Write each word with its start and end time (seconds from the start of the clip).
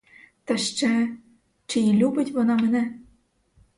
Та 0.43 0.57
ще, 0.57 1.17
чи 1.65 1.79
й 1.79 1.93
любить 1.93 2.31
вона 2.31 2.55
мене? 2.55 2.99